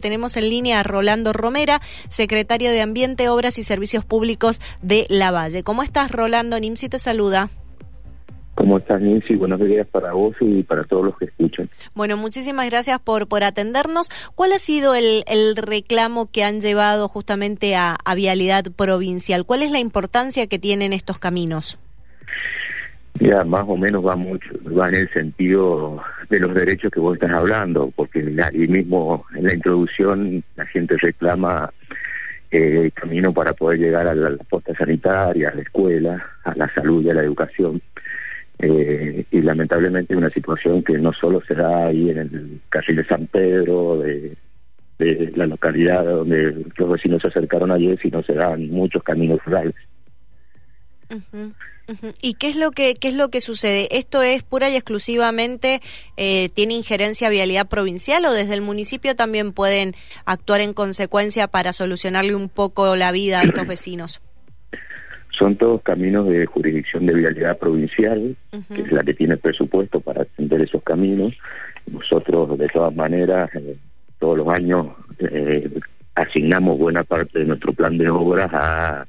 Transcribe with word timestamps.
Tenemos 0.00 0.36
en 0.36 0.48
línea 0.48 0.78
a 0.78 0.82
Rolando 0.84 1.32
Romera, 1.32 1.80
secretario 2.06 2.70
de 2.70 2.82
Ambiente, 2.82 3.28
Obras 3.28 3.58
y 3.58 3.64
Servicios 3.64 4.04
Públicos 4.04 4.60
de 4.80 5.06
La 5.08 5.32
Valle. 5.32 5.64
¿Cómo 5.64 5.82
estás, 5.82 6.12
Rolando? 6.12 6.60
Nimsi 6.60 6.88
te 6.88 7.00
saluda. 7.00 7.50
¿Cómo 8.54 8.78
estás, 8.78 9.00
Nimsi? 9.02 9.34
Buenos 9.34 9.58
días 9.58 9.88
para 9.88 10.12
vos 10.12 10.36
y 10.40 10.62
para 10.62 10.84
todos 10.84 11.04
los 11.04 11.18
que 11.18 11.24
escuchan. 11.24 11.68
Bueno, 11.96 12.16
muchísimas 12.16 12.70
gracias 12.70 13.00
por, 13.00 13.26
por 13.26 13.42
atendernos. 13.42 14.08
¿Cuál 14.36 14.52
ha 14.52 14.58
sido 14.58 14.94
el, 14.94 15.24
el 15.26 15.56
reclamo 15.56 16.30
que 16.30 16.44
han 16.44 16.60
llevado 16.60 17.08
justamente 17.08 17.74
a, 17.74 17.96
a 18.04 18.14
Vialidad 18.14 18.66
Provincial? 18.70 19.44
¿Cuál 19.44 19.64
es 19.64 19.72
la 19.72 19.80
importancia 19.80 20.46
que 20.46 20.60
tienen 20.60 20.92
estos 20.92 21.18
caminos? 21.18 21.76
Más 23.28 23.64
o 23.68 23.76
menos 23.76 24.06
va 24.06 24.16
mucho, 24.16 24.48
va 24.66 24.88
en 24.88 24.94
el 24.94 25.12
sentido 25.12 26.02
de 26.30 26.40
los 26.40 26.54
derechos 26.54 26.90
que 26.90 26.98
vos 26.98 27.14
estás 27.14 27.30
hablando, 27.30 27.92
porque 27.94 28.20
ahí 28.42 28.66
mismo 28.66 29.26
en 29.36 29.44
la 29.44 29.54
introducción 29.54 30.42
la 30.56 30.64
gente 30.64 30.96
reclama 30.96 31.70
eh, 32.50 32.90
camino 32.94 33.34
para 33.34 33.52
poder 33.52 33.80
llegar 33.80 34.06
a 34.06 34.14
la, 34.14 34.34
posta 34.48 34.74
sanitaria, 34.74 35.50
a 35.50 35.54
la 35.54 35.60
escuela, 35.60 36.26
a 36.44 36.54
la 36.54 36.72
salud 36.72 37.04
y 37.04 37.10
a 37.10 37.14
la 37.14 37.22
educación. 37.22 37.82
Eh, 38.60 39.26
y 39.30 39.42
lamentablemente 39.42 40.16
una 40.16 40.30
situación 40.30 40.82
que 40.82 40.96
no 40.96 41.12
solo 41.12 41.42
se 41.46 41.54
da 41.54 41.88
ahí 41.88 42.08
en 42.08 42.18
el 42.18 42.60
carril 42.70 42.96
de 42.96 43.04
San 43.04 43.26
Pedro, 43.26 43.98
de, 43.98 44.36
la 45.36 45.46
localidad 45.46 46.04
donde 46.04 46.64
los 46.76 46.90
vecinos 46.90 47.20
se 47.20 47.28
acercaron 47.28 47.70
ayer, 47.70 47.98
sino 48.00 48.22
se 48.22 48.32
dan 48.32 48.70
muchos 48.70 49.02
caminos 49.02 49.38
rurales. 49.44 49.74
¿Y 52.20 52.34
qué 52.34 52.48
es 52.48 52.56
lo 52.56 52.70
que 52.70 52.96
qué 52.96 53.08
es 53.08 53.14
lo 53.14 53.30
que 53.30 53.40
sucede? 53.40 53.88
¿Esto 53.96 54.22
es 54.22 54.42
pura 54.42 54.68
y 54.68 54.76
exclusivamente 54.76 55.80
eh, 56.18 56.50
tiene 56.50 56.74
injerencia 56.74 57.30
vialidad 57.30 57.66
provincial 57.66 58.24
o 58.26 58.32
desde 58.32 58.54
el 58.54 58.60
municipio 58.60 59.16
también 59.16 59.52
pueden 59.52 59.94
actuar 60.26 60.60
en 60.60 60.74
consecuencia 60.74 61.48
para 61.48 61.72
solucionarle 61.72 62.34
un 62.34 62.50
poco 62.50 62.94
la 62.94 63.10
vida 63.10 63.40
a 63.40 63.44
estos 63.44 63.66
vecinos? 63.66 64.20
Son 65.30 65.56
todos 65.56 65.82
caminos 65.82 66.28
de 66.28 66.44
jurisdicción 66.46 67.06
de 67.06 67.14
vialidad 67.14 67.56
provincial, 67.58 68.36
que 68.74 68.82
es 68.82 68.92
la 68.92 69.02
que 69.02 69.14
tiene 69.14 69.36
presupuesto 69.36 70.00
para 70.00 70.22
atender 70.22 70.60
esos 70.62 70.82
caminos. 70.82 71.32
Nosotros, 71.86 72.58
de 72.58 72.68
todas 72.68 72.94
maneras, 72.94 73.48
eh, 73.54 73.76
todos 74.18 74.36
los 74.36 74.48
años 74.48 74.88
eh, 75.20 75.70
asignamos 76.16 76.76
buena 76.76 77.04
parte 77.04 77.38
de 77.38 77.44
nuestro 77.44 77.72
plan 77.72 77.96
de 77.96 78.10
obras 78.10 78.50
a 78.52 79.06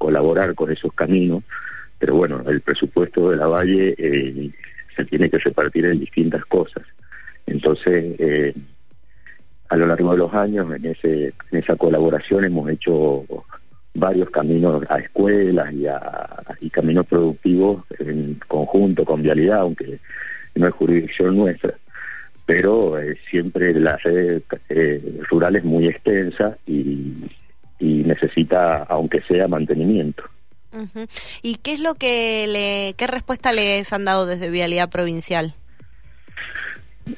colaborar 0.00 0.54
con 0.54 0.72
esos 0.72 0.92
caminos 0.94 1.44
pero 2.00 2.14
bueno, 2.14 2.42
el 2.48 2.62
presupuesto 2.62 3.28
de 3.28 3.36
la 3.36 3.46
Valle 3.46 3.94
eh, 3.98 4.50
se 4.96 5.04
tiene 5.04 5.28
que 5.28 5.36
repartir 5.36 5.84
en 5.84 6.00
distintas 6.00 6.44
cosas. 6.46 6.82
Entonces, 7.46 8.16
eh, 8.18 8.54
a 9.68 9.76
lo 9.76 9.86
largo 9.86 10.12
de 10.12 10.16
los 10.16 10.32
años, 10.32 10.74
en, 10.74 10.86
ese, 10.86 11.34
esa 11.52 11.76
colaboración 11.76 12.46
hemos 12.46 12.70
hecho 12.70 13.26
varios 13.92 14.30
caminos 14.30 14.82
a 14.88 14.98
escuelas 14.98 15.74
y, 15.74 15.86
a, 15.86 16.42
y 16.62 16.70
caminos 16.70 17.06
productivos 17.06 17.84
en 17.98 18.40
conjunto 18.48 19.04
con 19.04 19.20
Vialidad, 19.20 19.60
aunque 19.60 19.98
no 20.54 20.68
es 20.68 20.72
jurisdicción 20.72 21.36
nuestra, 21.36 21.74
pero 22.46 22.98
eh, 22.98 23.18
siempre 23.28 23.74
la 23.74 23.98
red 23.98 24.40
rural 25.28 25.56
es 25.56 25.64
muy 25.64 25.86
extensa 25.86 26.56
y, 26.66 27.12
y 27.80 28.04
necesita, 28.04 28.84
aunque 28.84 29.22
sea, 29.22 29.48
mantenimiento. 29.48 30.22
¿Y 31.42 31.56
qué 31.56 31.72
es 31.72 31.80
lo 31.80 31.94
que 31.94 32.46
le, 32.46 32.94
qué 32.96 33.06
respuesta 33.08 33.52
les 33.52 33.92
han 33.92 34.04
dado 34.04 34.26
desde 34.26 34.50
Vialidad 34.50 34.88
Provincial? 34.88 35.54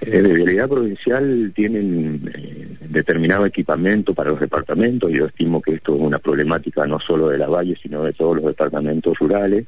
Eh, 0.00 0.22
de 0.22 0.32
Vialidad 0.32 0.68
Provincial 0.68 1.52
tienen 1.54 2.30
eh, 2.34 2.76
determinado 2.88 3.44
equipamiento 3.44 4.14
para 4.14 4.30
los 4.30 4.40
departamentos. 4.40 5.10
Yo 5.12 5.26
estimo 5.26 5.60
que 5.60 5.74
esto 5.74 5.94
es 5.94 6.00
una 6.00 6.18
problemática 6.18 6.86
no 6.86 6.98
solo 7.00 7.28
de 7.28 7.38
la 7.38 7.48
Valle, 7.48 7.76
sino 7.82 8.04
de 8.04 8.14
todos 8.14 8.36
los 8.36 8.46
departamentos 8.46 9.18
rurales. 9.18 9.66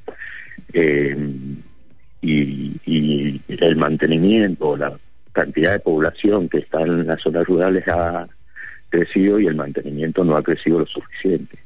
Eh, 0.73 1.17
y, 2.23 2.81
y 2.87 3.43
el 3.49 3.77
mantenimiento, 3.77 4.79
la 4.79 4.97
cantidad 5.33 5.73
de 5.73 5.81
población 5.81 6.49
que 6.49 6.59
está 6.59 6.81
en 6.81 7.07
las 7.07 7.21
zonas 7.21 7.47
rurales 7.47 7.87
ha 7.89 8.27
crecido 8.95 9.41
y 9.41 9.47
el 9.47 9.57
mantenimiento 9.57 10.25
no 10.25 10.37
ha 10.37 10.43
crecido 10.43 10.79
lo 10.79 10.87
suficiente. 10.87 11.59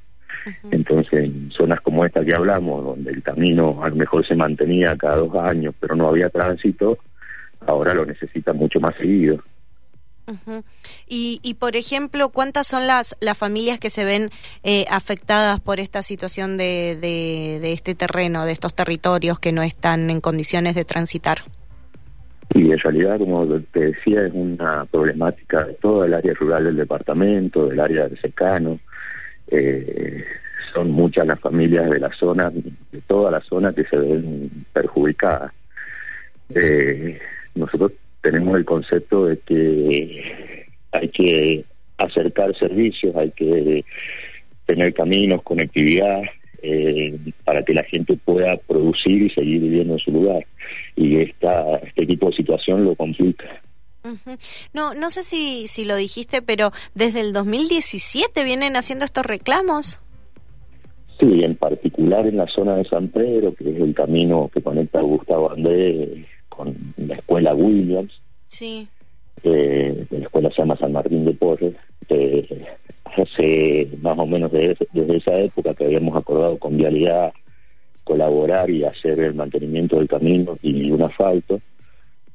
Entonces, 0.70 1.24
en 1.24 1.50
zonas 1.50 1.80
como 1.82 2.06
esta 2.06 2.24
que 2.24 2.34
hablamos, 2.34 2.82
donde 2.82 3.10
el 3.10 3.22
camino 3.22 3.82
a 3.82 3.90
lo 3.90 3.96
mejor 3.96 4.26
se 4.26 4.34
mantenía 4.34 4.96
cada 4.96 5.16
dos 5.16 5.34
años, 5.34 5.74
pero 5.78 5.94
no 5.94 6.08
había 6.08 6.30
tránsito, 6.30 6.98
ahora 7.66 7.92
lo 7.92 8.06
necesita 8.06 8.54
mucho 8.54 8.80
más 8.80 8.94
seguido. 8.96 9.42
y, 11.06 11.40
y, 11.42 11.54
por 11.54 11.76
ejemplo, 11.76 12.30
¿cuántas 12.30 12.66
son 12.66 12.86
las, 12.86 13.14
las 13.20 13.36
familias 13.36 13.78
que 13.78 13.90
se 13.90 14.04
ven 14.04 14.30
eh, 14.62 14.86
afectadas 14.90 15.60
por 15.60 15.80
esta 15.80 16.02
situación 16.02 16.56
de, 16.56 16.96
de, 16.98 17.58
de, 17.60 17.72
este 17.72 17.94
terreno, 17.94 18.46
de 18.46 18.52
estos 18.52 18.74
territorios 18.74 19.38
que 19.38 19.52
no 19.52 19.62
están 19.62 20.08
en 20.08 20.20
condiciones 20.20 20.74
de 20.74 20.84
transitar? 20.84 21.38
Y 22.58 22.72
en 22.72 22.78
realidad, 22.80 23.18
como 23.18 23.46
te 23.70 23.92
decía, 23.92 24.26
es 24.26 24.32
una 24.34 24.84
problemática 24.86 25.62
de 25.62 25.74
todo 25.74 26.04
el 26.04 26.12
área 26.12 26.34
rural 26.34 26.64
del 26.64 26.76
departamento, 26.76 27.68
del 27.68 27.78
área 27.78 28.08
de 28.08 28.16
secano. 28.16 28.80
Eh, 29.46 30.24
son 30.74 30.90
muchas 30.90 31.24
las 31.28 31.38
familias 31.38 31.88
de 31.88 32.00
la 32.00 32.12
zona, 32.14 32.50
de 32.50 33.00
toda 33.06 33.30
la 33.30 33.40
zona 33.42 33.72
que 33.72 33.84
se 33.84 33.96
ven 33.96 34.50
perjudicadas. 34.72 35.52
Eh, 36.52 37.20
nosotros 37.54 37.92
tenemos 38.22 38.58
el 38.58 38.64
concepto 38.64 39.26
de 39.26 39.36
que 39.38 40.66
hay 40.90 41.08
que 41.10 41.64
acercar 41.96 42.58
servicios, 42.58 43.14
hay 43.14 43.30
que 43.30 43.84
tener 44.66 44.92
caminos, 44.94 45.44
conectividad, 45.44 46.22
eh, 46.60 47.16
para 47.48 47.62
que 47.62 47.72
la 47.72 47.82
gente 47.82 48.14
pueda 48.14 48.58
producir 48.58 49.22
y 49.22 49.30
seguir 49.30 49.62
viviendo 49.62 49.94
en 49.94 50.00
su 50.00 50.12
lugar. 50.12 50.46
Y 50.96 51.16
esta, 51.16 51.76
este 51.76 52.04
tipo 52.04 52.28
de 52.28 52.36
situación 52.36 52.84
lo 52.84 52.94
complica. 52.94 53.46
No, 54.74 54.92
no 54.92 55.08
sé 55.08 55.22
si, 55.22 55.66
si 55.66 55.86
lo 55.86 55.96
dijiste, 55.96 56.42
pero 56.42 56.72
desde 56.94 57.20
el 57.20 57.32
2017 57.32 58.44
vienen 58.44 58.76
haciendo 58.76 59.06
estos 59.06 59.24
reclamos. 59.24 59.98
Sí, 61.18 61.42
en 61.42 61.56
particular 61.56 62.26
en 62.26 62.36
la 62.36 62.46
zona 62.48 62.76
de 62.76 62.84
San 62.84 63.08
Pedro, 63.08 63.54
que 63.54 63.70
es 63.70 63.80
el 63.80 63.94
camino 63.94 64.50
que 64.52 64.60
conecta 64.60 64.98
a 64.98 65.02
Gustavo 65.02 65.50
Andrés 65.50 66.26
con 66.50 66.76
la 66.98 67.14
escuela 67.14 67.54
Williams. 67.54 68.12
Sí. 68.48 68.86
Eh, 69.42 70.06
la 70.10 70.18
escuela 70.18 70.50
se 70.50 70.60
llama 70.60 70.76
San 70.76 70.92
Martín 70.92 71.24
de 71.24 71.32
Porres. 71.32 71.74
Eh, 72.10 72.66
hace 73.22 73.88
más 74.00 74.18
o 74.18 74.26
menos 74.26 74.52
desde, 74.52 74.86
desde 74.92 75.16
esa 75.16 75.38
época 75.38 75.74
que 75.74 75.84
habíamos 75.84 76.16
acordado 76.16 76.58
con 76.58 76.76
Vialidad 76.76 77.32
colaborar 78.08 78.70
y 78.70 78.84
hacer 78.84 79.20
el 79.20 79.34
mantenimiento 79.34 79.98
del 79.98 80.08
camino 80.08 80.58
y 80.62 80.90
un 80.90 81.02
asfalto. 81.02 81.60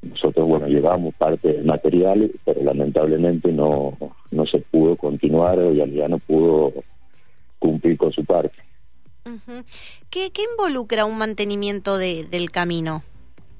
Nosotros, 0.02 0.46
bueno, 0.46 0.68
llevamos 0.68 1.14
parte 1.14 1.48
del 1.48 1.64
material, 1.64 2.30
pero 2.44 2.62
lamentablemente 2.62 3.50
no, 3.50 3.98
no 4.30 4.46
se 4.46 4.60
pudo 4.60 4.96
continuar, 4.96 5.58
Vialidad 5.72 6.08
no 6.08 6.18
pudo 6.18 6.72
cumplir 7.58 7.96
con 7.96 8.12
su 8.12 8.24
parte. 8.24 8.56
¿Qué, 10.10 10.30
¿Qué, 10.30 10.42
involucra 10.52 11.06
un 11.06 11.18
mantenimiento 11.18 11.96
de, 11.96 12.24
del 12.24 12.50
camino? 12.50 13.02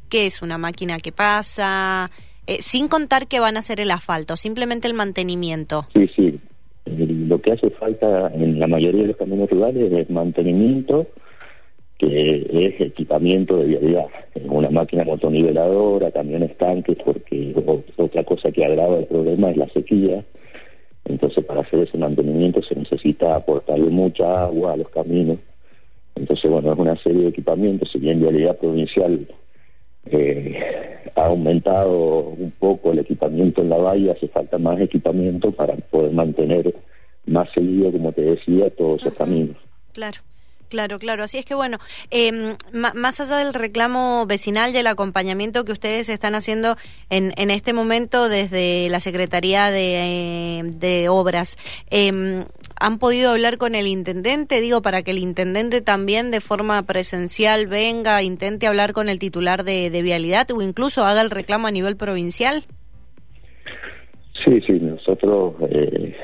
¿Qué 0.08 0.26
es 0.26 0.42
una 0.42 0.58
máquina 0.58 0.98
que 0.98 1.10
pasa? 1.10 2.10
Eh, 2.46 2.60
sin 2.60 2.88
contar 2.88 3.26
que 3.26 3.40
van 3.40 3.56
a 3.56 3.60
hacer 3.60 3.80
el 3.80 3.90
asfalto, 3.90 4.36
simplemente 4.36 4.86
el 4.86 4.94
mantenimiento. 4.94 5.88
Sí, 5.94 6.04
sí. 6.14 6.40
Que 7.44 7.52
hace 7.52 7.70
falta 7.70 8.32
en 8.34 8.58
la 8.58 8.66
mayoría 8.66 9.02
de 9.02 9.08
los 9.08 9.16
caminos 9.16 9.48
rurales 9.48 9.92
es 9.92 10.10
mantenimiento, 10.10 11.06
que 11.98 12.48
es 12.50 12.80
equipamiento 12.80 13.58
de 13.58 13.66
vialidad. 13.66 14.06
Una 14.46 14.70
máquina 14.70 15.04
motoniveladora, 15.04 16.10
camiones 16.10 16.56
tanques, 16.56 16.96
porque 17.04 17.54
otra 17.96 18.24
cosa 18.24 18.50
que 18.50 18.64
agrava 18.64 18.98
el 18.98 19.06
problema 19.06 19.50
es 19.50 19.58
la 19.58 19.68
sequía. 19.68 20.24
Entonces, 21.04 21.44
para 21.44 21.60
hacer 21.60 21.80
ese 21.80 21.98
mantenimiento 21.98 22.62
se 22.62 22.74
necesita 22.74 23.36
aportarle 23.36 23.90
mucha 23.90 24.44
agua 24.44 24.72
a 24.72 24.76
los 24.76 24.88
caminos 24.88 25.38
entonces, 26.16 26.50
bueno, 26.50 26.72
es 26.72 26.78
una 26.78 26.96
serie 26.96 27.22
de 27.22 27.28
equipamientos, 27.28 27.90
si 27.90 27.98
bien 27.98 28.20
Vialidad 28.20 28.56
Provincial 28.56 29.26
eh, 30.06 30.58
ha 31.14 31.26
aumentado 31.26 32.20
un 32.20 32.52
poco 32.52 32.92
el 32.92 33.00
equipamiento 33.00 33.62
en 33.62 33.70
la 33.70 33.78
valla, 33.78 34.12
hace 34.12 34.28
falta 34.28 34.58
más 34.58 34.80
equipamiento 34.80 35.50
para 35.50 35.74
poder 35.74 36.12
mantener 36.12 36.74
más 37.26 37.48
seguido, 37.54 37.92
como 37.92 38.12
te 38.12 38.22
decía, 38.22 38.70
todos 38.70 39.00
esos 39.02 39.14
caminos. 39.14 39.56
Claro. 39.92 40.20
Claro, 40.70 40.98
claro. 40.98 41.22
Así 41.22 41.38
es 41.38 41.44
que 41.44 41.54
bueno, 41.54 41.78
eh, 42.10 42.56
más 42.72 43.20
allá 43.20 43.36
del 43.36 43.54
reclamo 43.54 44.26
vecinal 44.26 44.74
y 44.74 44.78
el 44.78 44.88
acompañamiento 44.88 45.64
que 45.64 45.70
ustedes 45.70 46.08
están 46.08 46.34
haciendo 46.34 46.76
en, 47.10 47.32
en 47.36 47.52
este 47.52 47.72
momento 47.72 48.28
desde 48.28 48.88
la 48.88 48.98
Secretaría 48.98 49.70
de, 49.70 50.58
eh, 50.58 50.62
de 50.64 51.08
Obras, 51.08 51.56
eh, 51.90 52.44
¿han 52.80 52.98
podido 52.98 53.30
hablar 53.30 53.56
con 53.56 53.76
el 53.76 53.86
intendente? 53.86 54.60
Digo, 54.60 54.82
para 54.82 55.02
que 55.02 55.12
el 55.12 55.18
intendente 55.18 55.80
también 55.80 56.32
de 56.32 56.40
forma 56.40 56.82
presencial 56.82 57.68
venga, 57.68 58.20
intente 58.22 58.66
hablar 58.66 58.94
con 58.94 59.08
el 59.08 59.20
titular 59.20 59.62
de, 59.62 59.90
de 59.90 60.02
Vialidad 60.02 60.50
o 60.50 60.60
incluso 60.60 61.04
haga 61.04 61.20
el 61.20 61.30
reclamo 61.30 61.68
a 61.68 61.70
nivel 61.70 61.96
provincial. 61.96 62.64
Sí, 64.44 64.60
sí, 64.66 64.72
nosotros 64.72 65.54
eh, 65.70 66.16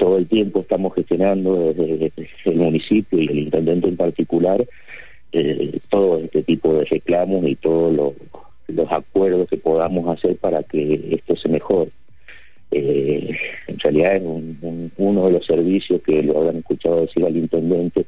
todo 0.00 0.16
el 0.16 0.26
tiempo 0.26 0.60
estamos 0.60 0.94
gestionando 0.94 1.74
desde, 1.74 2.10
el 2.46 2.56
municipio 2.56 3.20
y 3.20 3.26
el 3.26 3.38
intendente 3.38 3.86
en 3.86 3.98
particular 3.98 4.66
eh, 5.32 5.78
todo 5.90 6.18
este 6.20 6.42
tipo 6.42 6.72
de 6.72 6.86
reclamos 6.86 7.46
y 7.46 7.54
todos 7.56 8.14
los 8.68 8.92
acuerdos 8.92 9.46
que 9.50 9.58
podamos 9.58 10.08
hacer 10.08 10.36
para 10.38 10.62
que 10.62 11.10
esto 11.12 11.36
se 11.36 11.50
mejore. 11.50 11.90
Eh, 12.70 13.36
en 13.66 13.78
realidad 13.78 14.16
es 14.16 14.22
uno 14.96 15.26
de 15.26 15.32
los 15.32 15.44
servicios 15.44 16.00
que 16.00 16.22
lo 16.22 16.38
habrán 16.38 16.56
escuchado 16.56 17.02
decir 17.02 17.26
al 17.26 17.36
intendente 17.36 18.06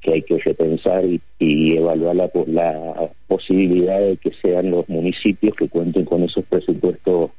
que 0.00 0.14
hay 0.14 0.22
que 0.22 0.38
repensar 0.38 1.04
y, 1.04 1.76
evaluar 1.76 2.16
la, 2.16 2.30
la 2.48 3.10
posibilidad 3.28 4.00
de 4.00 4.16
que 4.16 4.32
sean 4.42 4.72
los 4.72 4.88
municipios 4.88 5.54
que 5.54 5.68
cuenten 5.68 6.04
con 6.04 6.24
esos 6.24 6.44
presupuestos 6.46 7.30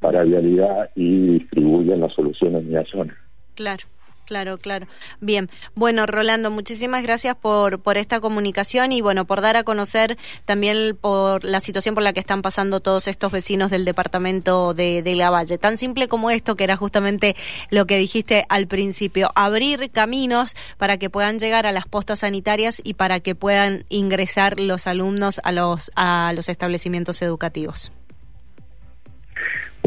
para 0.00 0.22
vialidad 0.24 0.90
y 0.94 1.38
distribuyan 1.38 2.00
las 2.00 2.12
soluciones 2.14 2.62
en 2.62 2.72
la 2.72 2.84
zona. 2.84 3.16
Claro. 3.54 3.84
Claro, 4.28 4.58
claro. 4.58 4.86
Bien. 5.22 5.48
Bueno, 5.74 6.04
Rolando, 6.04 6.50
muchísimas 6.50 7.02
gracias 7.02 7.34
por, 7.34 7.80
por 7.80 7.96
esta 7.96 8.20
comunicación 8.20 8.92
y 8.92 9.00
bueno, 9.00 9.24
por 9.24 9.40
dar 9.40 9.56
a 9.56 9.64
conocer 9.64 10.18
también 10.44 10.98
por 11.00 11.44
la 11.44 11.60
situación 11.60 11.94
por 11.94 12.04
la 12.04 12.12
que 12.12 12.20
están 12.20 12.42
pasando 12.42 12.80
todos 12.80 13.08
estos 13.08 13.32
vecinos 13.32 13.70
del 13.70 13.86
departamento 13.86 14.74
de, 14.74 15.02
de 15.02 15.14
La 15.14 15.30
Valle. 15.30 15.56
Tan 15.56 15.78
simple 15.78 16.08
como 16.08 16.30
esto, 16.30 16.56
que 16.56 16.64
era 16.64 16.76
justamente 16.76 17.36
lo 17.70 17.86
que 17.86 17.96
dijiste 17.96 18.44
al 18.50 18.66
principio, 18.66 19.30
abrir 19.34 19.90
caminos 19.90 20.56
para 20.76 20.98
que 20.98 21.08
puedan 21.08 21.38
llegar 21.38 21.66
a 21.66 21.72
las 21.72 21.86
postas 21.86 22.18
sanitarias 22.18 22.82
y 22.84 22.94
para 22.94 23.20
que 23.20 23.34
puedan 23.34 23.84
ingresar 23.88 24.60
los 24.60 24.86
alumnos 24.86 25.40
a 25.42 25.52
los, 25.52 25.90
a 25.96 26.34
los 26.34 26.50
establecimientos 26.50 27.22
educativos. 27.22 27.92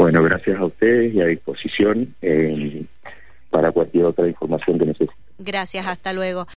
Bueno, 0.02 0.24
gracias 0.24 0.60
a 0.60 0.66
ustedes 0.66 1.14
y 1.14 1.22
a 1.22 1.26
disposición. 1.26 2.16
Eh, 2.24 2.86
para 3.52 3.72
cualquier 3.72 4.06
otra 4.06 4.28
información 4.28 4.80
que 4.80 4.86
necesite. 4.86 5.14
Gracias, 5.38 5.86
hasta 5.86 6.14
luego. 6.14 6.48